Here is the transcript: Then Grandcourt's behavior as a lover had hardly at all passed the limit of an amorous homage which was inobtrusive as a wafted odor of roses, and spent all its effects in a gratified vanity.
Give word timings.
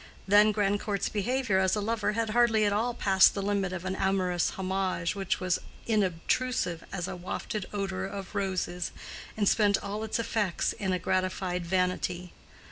Then 0.27 0.51
Grandcourt's 0.51 1.09
behavior 1.09 1.59
as 1.59 1.75
a 1.75 1.79
lover 1.79 2.13
had 2.13 2.31
hardly 2.31 2.65
at 2.65 2.73
all 2.73 2.95
passed 2.95 3.35
the 3.35 3.41
limit 3.43 3.71
of 3.71 3.85
an 3.85 3.95
amorous 3.95 4.49
homage 4.57 5.13
which 5.13 5.39
was 5.39 5.59
inobtrusive 5.87 6.83
as 6.91 7.07
a 7.07 7.15
wafted 7.15 7.67
odor 7.71 8.07
of 8.07 8.33
roses, 8.33 8.91
and 9.37 9.47
spent 9.47 9.77
all 9.83 10.03
its 10.03 10.17
effects 10.17 10.73
in 10.73 10.91
a 10.91 10.97
gratified 10.97 11.67
vanity. 11.67 12.33